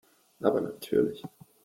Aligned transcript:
Aber 0.41 0.61
natürlich. 0.61 1.21